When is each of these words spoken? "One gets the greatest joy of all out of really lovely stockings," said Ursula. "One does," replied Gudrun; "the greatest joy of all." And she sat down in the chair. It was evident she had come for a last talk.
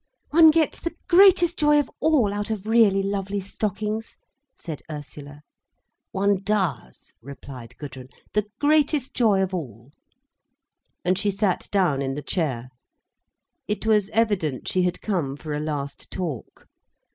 "One 0.31 0.49
gets 0.49 0.79
the 0.79 0.95
greatest 1.07 1.59
joy 1.59 1.79
of 1.79 1.87
all 1.99 2.33
out 2.33 2.49
of 2.49 2.65
really 2.65 3.03
lovely 3.03 3.39
stockings," 3.39 4.17
said 4.55 4.81
Ursula. 4.89 5.43
"One 6.11 6.41
does," 6.41 7.13
replied 7.21 7.77
Gudrun; 7.77 8.09
"the 8.33 8.47
greatest 8.59 9.13
joy 9.13 9.43
of 9.43 9.53
all." 9.53 9.91
And 11.05 11.19
she 11.19 11.29
sat 11.29 11.67
down 11.71 12.01
in 12.01 12.15
the 12.15 12.23
chair. 12.23 12.71
It 13.67 13.85
was 13.85 14.09
evident 14.09 14.67
she 14.67 14.81
had 14.81 15.03
come 15.03 15.37
for 15.37 15.53
a 15.53 15.59
last 15.59 16.09
talk. 16.09 16.67